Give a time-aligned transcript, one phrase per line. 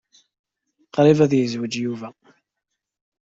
[0.93, 2.09] Qṛib ad yezweǧ Yuba.